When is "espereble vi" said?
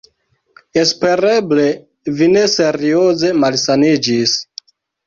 0.83-2.33